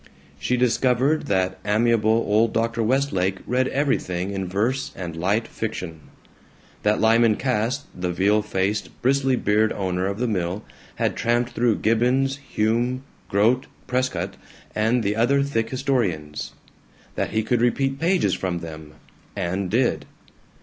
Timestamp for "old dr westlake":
2.25-3.37